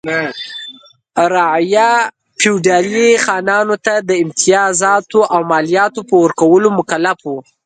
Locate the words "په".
6.09-6.15